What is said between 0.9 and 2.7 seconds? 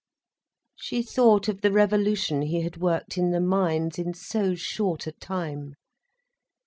thought of the revolution he